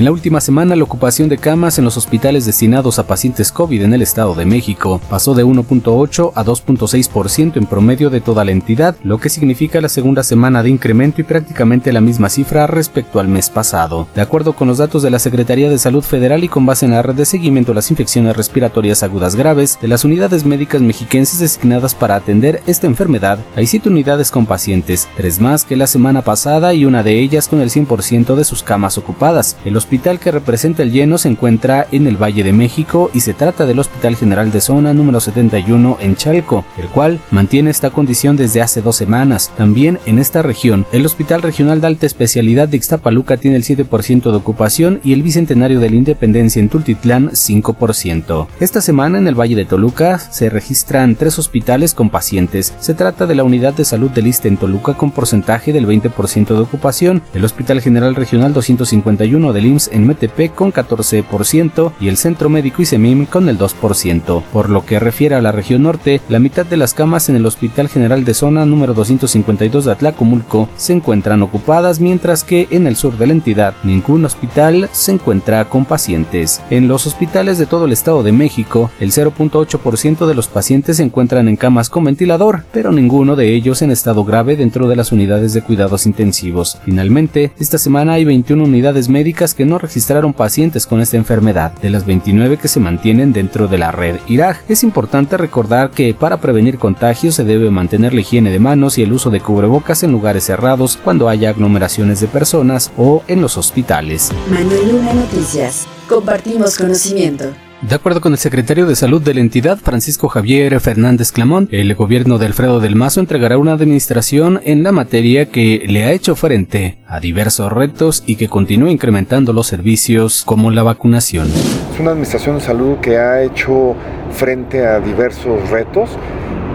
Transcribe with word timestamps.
En 0.00 0.06
la 0.06 0.12
última 0.12 0.40
semana, 0.40 0.76
la 0.76 0.84
ocupación 0.84 1.28
de 1.28 1.36
camas 1.36 1.78
en 1.78 1.84
los 1.84 1.98
hospitales 1.98 2.46
destinados 2.46 2.98
a 2.98 3.06
pacientes 3.06 3.52
COVID 3.52 3.82
en 3.82 3.92
el 3.92 4.00
Estado 4.00 4.34
de 4.34 4.46
México 4.46 4.98
pasó 5.10 5.34
de 5.34 5.44
1.8 5.44 6.32
a 6.34 6.42
2.6% 6.42 7.58
en 7.58 7.66
promedio 7.66 8.08
de 8.08 8.22
toda 8.22 8.46
la 8.46 8.50
entidad, 8.50 8.96
lo 9.04 9.18
que 9.18 9.28
significa 9.28 9.78
la 9.82 9.90
segunda 9.90 10.22
semana 10.22 10.62
de 10.62 10.70
incremento 10.70 11.20
y 11.20 11.24
prácticamente 11.24 11.92
la 11.92 12.00
misma 12.00 12.30
cifra 12.30 12.66
respecto 12.66 13.20
al 13.20 13.28
mes 13.28 13.50
pasado. 13.50 14.08
De 14.14 14.22
acuerdo 14.22 14.54
con 14.54 14.68
los 14.68 14.78
datos 14.78 15.02
de 15.02 15.10
la 15.10 15.18
Secretaría 15.18 15.68
de 15.68 15.76
Salud 15.76 16.02
Federal 16.02 16.44
y 16.44 16.48
con 16.48 16.64
base 16.64 16.86
en 16.86 16.92
la 16.92 17.02
red 17.02 17.14
de 17.14 17.26
seguimiento 17.26 17.72
a 17.72 17.74
las 17.74 17.90
infecciones 17.90 18.34
respiratorias 18.34 19.02
agudas 19.02 19.36
graves 19.36 19.76
de 19.82 19.88
las 19.88 20.06
unidades 20.06 20.46
médicas 20.46 20.80
mexiquenses 20.80 21.40
designadas 21.40 21.94
para 21.94 22.14
atender 22.14 22.62
esta 22.66 22.86
enfermedad, 22.86 23.38
hay 23.54 23.66
siete 23.66 23.90
unidades 23.90 24.30
con 24.30 24.46
pacientes, 24.46 25.10
tres 25.18 25.42
más 25.42 25.66
que 25.66 25.76
la 25.76 25.86
semana 25.86 26.22
pasada 26.22 26.72
y 26.72 26.86
una 26.86 27.02
de 27.02 27.20
ellas 27.20 27.48
con 27.48 27.60
el 27.60 27.68
100% 27.68 28.34
de 28.34 28.44
sus 28.44 28.62
camas 28.62 28.96
ocupadas. 28.96 29.58
El 29.66 29.76
hospital 29.90 30.20
que 30.20 30.30
representa 30.30 30.84
el 30.84 30.92
lleno 30.92 31.18
se 31.18 31.26
encuentra 31.26 31.84
en 31.90 32.06
el 32.06 32.16
Valle 32.16 32.44
de 32.44 32.52
México 32.52 33.10
y 33.12 33.22
se 33.22 33.34
trata 33.34 33.66
del 33.66 33.80
Hospital 33.80 34.14
General 34.14 34.52
de 34.52 34.60
Zona 34.60 34.94
número 34.94 35.18
71 35.18 35.98
en 36.00 36.14
Chalco, 36.14 36.64
el 36.78 36.86
cual 36.86 37.18
mantiene 37.32 37.70
esta 37.70 37.90
condición 37.90 38.36
desde 38.36 38.62
hace 38.62 38.82
dos 38.82 38.94
semanas. 38.94 39.50
También 39.56 39.98
en 40.06 40.20
esta 40.20 40.42
región, 40.42 40.86
el 40.92 41.04
Hospital 41.04 41.42
Regional 41.42 41.80
de 41.80 41.88
Alta 41.88 42.06
Especialidad 42.06 42.68
de 42.68 42.76
Ixtapaluca 42.76 43.36
tiene 43.36 43.56
el 43.56 43.64
7% 43.64 44.30
de 44.30 44.36
ocupación 44.36 45.00
y 45.02 45.12
el 45.12 45.24
Bicentenario 45.24 45.80
de 45.80 45.90
la 45.90 45.96
Independencia 45.96 46.60
en 46.60 46.68
Tultitlán 46.68 47.30
5%. 47.30 48.46
Esta 48.60 48.80
semana 48.82 49.18
en 49.18 49.26
el 49.26 49.34
Valle 49.34 49.56
de 49.56 49.64
Toluca 49.64 50.20
se 50.20 50.50
registran 50.50 51.16
tres 51.16 51.36
hospitales 51.36 51.94
con 51.94 52.10
pacientes. 52.10 52.74
Se 52.78 52.94
trata 52.94 53.26
de 53.26 53.34
la 53.34 53.42
Unidad 53.42 53.74
de 53.74 53.84
Salud 53.84 54.12
de 54.12 54.22
Lista 54.22 54.46
en 54.46 54.56
Toluca 54.56 54.94
con 54.94 55.10
porcentaje 55.10 55.72
del 55.72 55.88
20% 55.88 56.46
de 56.46 56.60
ocupación, 56.60 57.22
el 57.34 57.44
Hospital 57.44 57.80
General 57.80 58.14
Regional 58.14 58.52
251 58.52 59.52
del 59.52 59.66
IMSS 59.70 59.90
en 59.92 60.06
Metepec 60.06 60.54
con 60.54 60.72
14% 60.72 61.92
y 62.00 62.08
el 62.08 62.16
Centro 62.16 62.48
Médico 62.48 62.82
ISEMIM 62.82 63.26
con 63.26 63.48
el 63.48 63.58
2%. 63.58 64.42
Por 64.52 64.70
lo 64.70 64.84
que 64.84 64.98
refiere 64.98 65.34
a 65.34 65.40
la 65.40 65.52
región 65.52 65.82
norte, 65.82 66.20
la 66.28 66.38
mitad 66.38 66.66
de 66.66 66.76
las 66.76 66.94
camas 66.94 67.28
en 67.28 67.36
el 67.36 67.46
Hospital 67.46 67.88
General 67.88 68.24
de 68.24 68.34
Zona 68.34 68.66
número 68.66 68.94
252 68.94 69.84
de 69.84 69.92
Atlacomulco 69.92 70.68
se 70.76 70.92
encuentran 70.92 71.42
ocupadas, 71.42 72.00
mientras 72.00 72.44
que 72.44 72.68
en 72.70 72.86
el 72.86 72.96
sur 72.96 73.16
de 73.16 73.26
la 73.26 73.32
entidad 73.32 73.74
ningún 73.82 74.24
hospital 74.24 74.88
se 74.92 75.12
encuentra 75.12 75.68
con 75.68 75.84
pacientes. 75.84 76.60
En 76.70 76.88
los 76.88 77.06
hospitales 77.06 77.58
de 77.58 77.66
todo 77.66 77.86
el 77.86 77.92
Estado 77.92 78.22
de 78.22 78.32
México, 78.32 78.90
el 79.00 79.12
0.8% 79.12 80.26
de 80.26 80.34
los 80.34 80.48
pacientes 80.48 80.96
se 80.96 81.02
encuentran 81.02 81.48
en 81.48 81.56
camas 81.56 81.88
con 81.88 82.04
ventilador, 82.04 82.64
pero 82.72 82.92
ninguno 82.92 83.36
de 83.36 83.54
ellos 83.54 83.82
en 83.82 83.90
estado 83.90 84.24
grave 84.24 84.56
dentro 84.56 84.88
de 84.88 84.96
las 84.96 85.12
unidades 85.12 85.52
de 85.52 85.62
cuidados 85.62 86.06
intensivos. 86.06 86.78
Finalmente, 86.84 87.52
esta 87.58 87.78
semana 87.78 88.14
hay 88.14 88.24
21 88.24 88.64
unidades 88.64 89.08
médicas 89.08 89.54
que 89.54 89.59
no 89.66 89.78
registraron 89.78 90.32
pacientes 90.32 90.86
con 90.86 91.00
esta 91.00 91.16
enfermedad, 91.16 91.72
de 91.72 91.90
las 91.90 92.06
29 92.06 92.56
que 92.56 92.68
se 92.68 92.80
mantienen 92.80 93.32
dentro 93.32 93.68
de 93.68 93.78
la 93.78 93.92
red 93.92 94.16
IRAG. 94.26 94.62
Es 94.68 94.82
importante 94.82 95.36
recordar 95.36 95.90
que 95.90 96.14
para 96.14 96.40
prevenir 96.40 96.78
contagios 96.78 97.34
se 97.34 97.44
debe 97.44 97.70
mantener 97.70 98.14
la 98.14 98.20
higiene 98.20 98.50
de 98.50 98.58
manos 98.58 98.98
y 98.98 99.02
el 99.02 99.12
uso 99.12 99.30
de 99.30 99.40
cubrebocas 99.40 100.02
en 100.02 100.12
lugares 100.12 100.44
cerrados 100.44 100.98
cuando 101.02 101.28
haya 101.28 101.50
aglomeraciones 101.50 102.20
de 102.20 102.28
personas 102.28 102.92
o 102.96 103.22
en 103.28 103.40
los 103.40 103.56
hospitales. 103.56 104.30
Manuel 104.50 104.92
Luna 104.92 105.14
Noticias. 105.14 105.86
Compartimos 106.08 106.76
conocimiento. 106.76 107.52
De 107.82 107.94
acuerdo 107.94 108.20
con 108.20 108.32
el 108.32 108.38
secretario 108.38 108.84
de 108.84 108.94
Salud 108.94 109.22
de 109.22 109.32
la 109.32 109.40
entidad, 109.40 109.78
Francisco 109.78 110.28
Javier 110.28 110.78
Fernández 110.80 111.32
Clamón, 111.32 111.66
el 111.72 111.94
gobierno 111.94 112.36
de 112.36 112.44
Alfredo 112.44 112.78
del 112.78 112.94
Mazo 112.94 113.20
entregará 113.20 113.56
una 113.56 113.72
administración 113.72 114.60
en 114.64 114.82
la 114.82 114.92
materia 114.92 115.46
que 115.46 115.86
le 115.88 116.04
ha 116.04 116.12
hecho 116.12 116.36
frente 116.36 116.98
a 117.06 117.20
diversos 117.20 117.72
retos 117.72 118.22
y 118.26 118.36
que 118.36 118.48
continúa 118.48 118.90
incrementando 118.90 119.54
los 119.54 119.66
servicios 119.66 120.44
como 120.44 120.70
la 120.70 120.82
vacunación. 120.82 121.48
Es 121.94 121.98
una 121.98 122.10
administración 122.10 122.56
de 122.56 122.60
salud 122.60 122.98
que 122.98 123.16
ha 123.16 123.42
hecho 123.42 123.96
frente 124.30 124.86
a 124.86 125.00
diversos 125.00 125.70
retos 125.70 126.10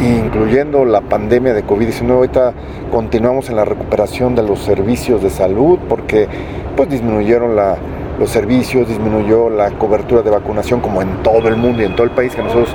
incluyendo 0.00 0.84
la 0.84 1.00
pandemia 1.00 1.54
de 1.54 1.64
COVID-19. 1.64 2.10
Ahorita 2.10 2.52
continuamos 2.90 3.48
en 3.50 3.56
la 3.56 3.64
recuperación 3.64 4.34
de 4.34 4.42
los 4.42 4.58
servicios 4.60 5.22
de 5.22 5.30
salud 5.30 5.78
porque 5.88 6.28
pues 6.76 6.88
disminuyeron 6.88 7.56
la, 7.56 7.78
los 8.18 8.30
servicios, 8.30 8.88
disminuyó 8.88 9.50
la 9.50 9.70
cobertura 9.72 10.22
de 10.22 10.30
vacunación 10.30 10.80
como 10.80 11.02
en 11.02 11.22
todo 11.22 11.48
el 11.48 11.56
mundo 11.56 11.82
y 11.82 11.86
en 11.86 11.94
todo 11.94 12.04
el 12.04 12.10
país 12.10 12.34
que 12.34 12.42
nosotros 12.42 12.74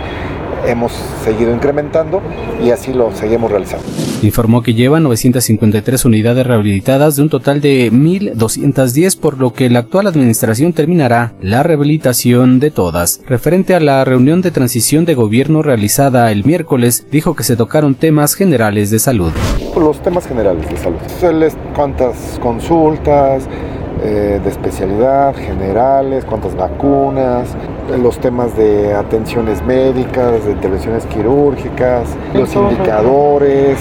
hemos 0.68 0.92
seguido 1.24 1.54
incrementando 1.54 2.22
y 2.64 2.70
así 2.70 2.94
lo 2.94 3.14
seguimos 3.14 3.52
realizando. 3.52 3.86
Informó 4.22 4.62
que 4.62 4.74
lleva 4.74 5.00
953 5.00 6.06
unidades 6.06 6.48
rehabilitadas 6.48 7.16
de 7.16 7.24
un 7.24 7.30
total 7.30 7.62
de 7.62 7.92
1.210, 7.92 9.20
por 9.20 9.38
lo 9.40 9.54
que 9.54 9.70
la 9.70 9.80
actual 9.80 10.08
administración 10.08 10.74
terminará 10.74 11.34
la 11.42 11.64
rehabilitación 11.64 12.60
de 12.60 12.72
todas. 12.72 13.22
Referente 13.28 13.76
a 13.76 13.80
la 13.80 14.06
reunión 14.06 14.42
de 14.42 14.52
transición 14.52 15.06
de 15.06 15.16
gobierno 15.16 15.62
realizada 15.62 16.32
el 16.32 16.46
miércoles, 16.46 17.08
dijo 17.12 17.36
que 17.36 17.44
se 17.44 17.56
tocaron 17.56 17.96
temas 17.96 18.36
generales 18.36 18.90
de 18.90 19.00
salud. 19.00 19.32
Los 19.76 20.02
temas 20.02 20.28
generales 20.28 20.70
de 20.70 20.78
salud. 20.78 21.00
¿Cuántas 21.76 22.40
consultas? 22.42 23.48
Eh, 24.06 24.42
de 24.44 24.50
especialidad, 24.50 25.34
generales, 25.34 26.26
cuántas 26.26 26.58
vacunas, 26.58 27.48
los 28.02 28.18
temas 28.20 28.54
de 28.58 28.94
atenciones 28.94 29.64
médicas, 29.64 30.44
de 30.44 30.52
intervenciones 30.52 31.06
quirúrgicas, 31.06 32.10
los 32.34 32.54
indicadores, 32.54 33.78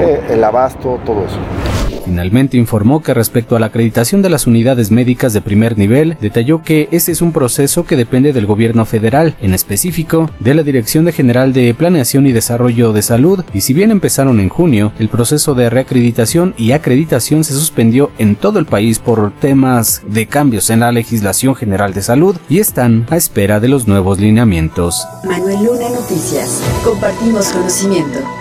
eh, 0.00 0.22
el 0.30 0.44
abasto, 0.44 1.00
todo 1.04 1.24
eso. 1.24 1.79
Finalmente 2.04 2.56
informó 2.56 3.02
que 3.02 3.14
respecto 3.14 3.56
a 3.56 3.60
la 3.60 3.66
acreditación 3.66 4.22
de 4.22 4.30
las 4.30 4.46
unidades 4.46 4.90
médicas 4.90 5.32
de 5.32 5.40
primer 5.40 5.78
nivel, 5.78 6.16
detalló 6.20 6.62
que 6.62 6.88
este 6.90 7.12
es 7.12 7.22
un 7.22 7.32
proceso 7.32 7.84
que 7.84 7.96
depende 7.96 8.32
del 8.32 8.46
gobierno 8.46 8.84
federal, 8.84 9.34
en 9.40 9.54
específico 9.54 10.30
de 10.40 10.54
la 10.54 10.62
Dirección 10.62 11.10
General 11.12 11.52
de 11.52 11.74
Planeación 11.74 12.26
y 12.26 12.32
Desarrollo 12.32 12.92
de 12.92 13.02
Salud, 13.02 13.44
y 13.52 13.62
si 13.62 13.74
bien 13.74 13.90
empezaron 13.90 14.40
en 14.40 14.48
junio, 14.48 14.92
el 14.98 15.08
proceso 15.08 15.54
de 15.54 15.70
reacreditación 15.70 16.54
y 16.56 16.72
acreditación 16.72 17.44
se 17.44 17.54
suspendió 17.54 18.10
en 18.18 18.36
todo 18.36 18.58
el 18.58 18.66
país 18.66 18.98
por 18.98 19.32
temas 19.40 20.02
de 20.06 20.26
cambios 20.26 20.70
en 20.70 20.80
la 20.80 20.92
legislación 20.92 21.54
general 21.54 21.94
de 21.94 22.02
salud 22.02 22.36
y 22.48 22.58
están 22.58 23.06
a 23.10 23.16
espera 23.16 23.60
de 23.60 23.68
los 23.68 23.86
nuevos 23.86 24.18
lineamientos. 24.20 25.06
Manuel 25.24 25.64
Luna 25.64 25.90
Noticias. 25.90 26.62
Compartimos 26.84 27.48
conocimiento. 27.48 28.39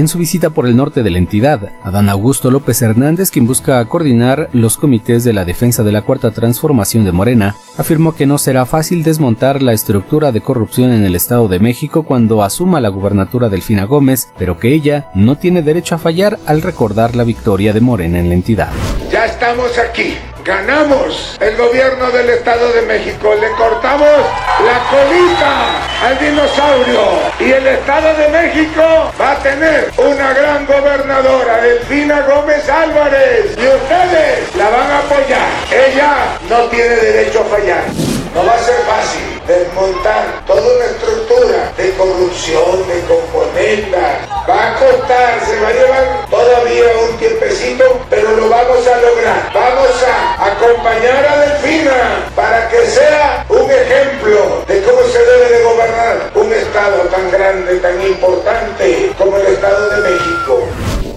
En 0.00 0.08
su 0.08 0.16
visita 0.16 0.48
por 0.48 0.66
el 0.66 0.78
norte 0.78 1.02
de 1.02 1.10
la 1.10 1.18
entidad, 1.18 1.72
Adán 1.82 2.08
Augusto 2.08 2.50
López 2.50 2.80
Hernández, 2.80 3.30
quien 3.30 3.46
busca 3.46 3.84
coordinar 3.84 4.48
los 4.54 4.78
comités 4.78 5.24
de 5.24 5.34
la 5.34 5.44
defensa 5.44 5.82
de 5.82 5.92
la 5.92 6.00
Cuarta 6.00 6.30
Transformación 6.30 7.04
de 7.04 7.12
Morena, 7.12 7.54
afirmó 7.76 8.14
que 8.14 8.24
no 8.24 8.38
será 8.38 8.64
fácil 8.64 9.02
desmontar 9.02 9.60
la 9.60 9.74
estructura 9.74 10.32
de 10.32 10.40
corrupción 10.40 10.94
en 10.94 11.04
el 11.04 11.16
Estado 11.16 11.48
de 11.48 11.58
México 11.58 12.04
cuando 12.04 12.42
asuma 12.42 12.80
la 12.80 12.88
gubernatura 12.88 13.50
Delfina 13.50 13.84
Gómez, 13.84 14.32
pero 14.38 14.58
que 14.58 14.72
ella 14.72 15.10
no 15.14 15.36
tiene 15.36 15.60
derecho 15.60 15.96
a 15.96 15.98
fallar 15.98 16.38
al 16.46 16.62
recordar 16.62 17.14
la 17.14 17.24
victoria 17.24 17.74
de 17.74 17.82
Morena 17.82 18.20
en 18.20 18.30
la 18.30 18.34
entidad. 18.36 18.70
Ya 19.12 19.26
estamos 19.26 19.76
aquí. 19.76 20.14
Ganamos. 20.46 21.36
El 21.42 21.58
gobierno 21.58 22.10
del 22.10 22.30
Estado 22.30 22.72
de 22.72 22.86
México, 22.86 23.34
le 23.38 23.50
cortamos 23.50 24.08
la 24.64 24.80
colita 24.88 25.89
al 26.10 26.18
dinosaurio 26.18 27.02
y 27.38 27.52
el 27.52 27.66
Estado 27.66 28.14
de 28.14 28.28
México 28.28 28.82
va 29.20 29.32
a 29.32 29.38
tener 29.38 29.92
una 29.96 30.32
gran 30.32 30.66
gobernadora, 30.66 31.60
Delfina 31.60 32.22
Gómez 32.22 32.68
Álvarez, 32.68 33.56
y 33.56 33.66
ustedes 33.66 34.56
la 34.56 34.70
van 34.70 34.90
a 34.90 34.98
apoyar. 34.98 35.48
Ella 35.70 36.38
no 36.48 36.64
tiene 36.68 36.96
derecho 36.96 37.42
a 37.42 37.56
fallar. 37.56 37.84
No 38.34 38.44
va 38.44 38.54
a 38.54 38.58
ser 38.58 38.76
fácil 38.86 39.40
desmontar 39.46 40.44
toda 40.46 40.62
una 40.62 40.84
estructura 40.84 41.72
de 41.76 41.90
corrupción, 41.94 42.88
de 42.88 43.00
componentes. 43.02 44.00
Va 44.48 44.68
a 44.68 44.74
costar, 44.74 45.40
se 45.46 45.60
va 45.60 45.69
tan 57.20 57.30
grande, 57.30 57.78
tan 57.80 58.00
importante 58.06 59.12
como 59.18 59.36
el 59.36 59.46
Estado 59.46 59.90
de 59.90 60.10
México. 60.10 60.60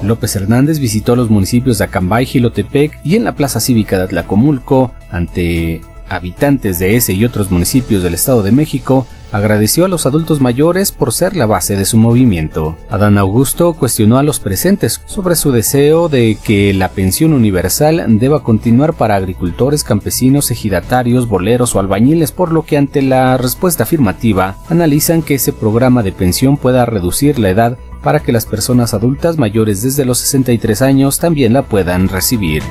López 0.01 0.35
Hernández 0.35 0.79
visitó 0.79 1.15
los 1.15 1.29
municipios 1.29 1.77
de 1.77 1.85
Acambay, 1.85 2.25
Gilotepec 2.25 2.99
y 3.03 3.15
en 3.15 3.23
la 3.23 3.35
Plaza 3.35 3.59
Cívica 3.59 3.97
de 3.97 4.03
Atlacomulco 4.03 4.91
ante 5.11 5.81
habitantes 6.09 6.79
de 6.79 6.97
ese 6.97 7.13
y 7.13 7.23
otros 7.23 7.51
municipios 7.51 8.03
del 8.03 8.15
Estado 8.15 8.43
de 8.43 8.51
México, 8.51 9.07
agradeció 9.33 9.83
a 9.83 9.87
los 9.89 10.05
adultos 10.05 10.39
mayores 10.39 10.93
por 10.93 11.11
ser 11.11 11.35
la 11.35 11.45
base 11.45 11.75
de 11.75 11.83
su 11.83 11.97
movimiento. 11.97 12.77
Adán 12.89 13.17
Augusto 13.17 13.73
cuestionó 13.73 14.17
a 14.17 14.23
los 14.23 14.39
presentes 14.39 15.01
sobre 15.05 15.35
su 15.35 15.51
deseo 15.51 16.07
de 16.07 16.37
que 16.41 16.73
la 16.73 16.89
pensión 16.89 17.33
universal 17.33 18.05
deba 18.19 18.43
continuar 18.43 18.93
para 18.93 19.15
agricultores, 19.15 19.83
campesinos, 19.83 20.51
ejidatarios, 20.51 21.27
boleros 21.27 21.75
o 21.75 21.79
albañiles, 21.79 22.31
por 22.31 22.51
lo 22.51 22.63
que 22.63 22.77
ante 22.77 23.01
la 23.01 23.37
respuesta 23.37 23.83
afirmativa 23.83 24.55
analizan 24.69 25.23
que 25.23 25.35
ese 25.35 25.51
programa 25.51 26.03
de 26.03 26.11
pensión 26.11 26.55
pueda 26.55 26.85
reducir 26.85 27.39
la 27.39 27.49
edad 27.49 27.77
para 28.03 28.19
que 28.19 28.31
las 28.31 28.45
personas 28.45 28.93
adultas 28.93 29.37
mayores 29.37 29.81
desde 29.81 30.05
los 30.05 30.19
63 30.19 30.81
años 30.83 31.19
también 31.19 31.53
la 31.53 31.63
puedan 31.63 32.07
recibir. 32.07 32.61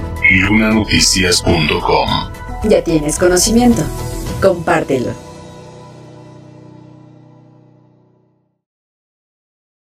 Ya 2.68 2.84
tienes 2.84 3.18
conocimiento. 3.18 3.82
Compártelo. 4.40 5.31